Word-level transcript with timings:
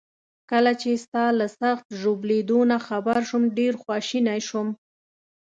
کله 0.51 0.71
چي 0.81 0.91
ستا 1.03 1.25
له 1.39 1.47
سخت 1.59 1.85
ژوبلېدو 1.99 2.59
نه 2.71 2.77
خبر 2.87 3.17
شوم، 3.29 3.43
ډیر 3.57 3.73
خواشینی 3.81 4.39
شوم. 4.47 4.67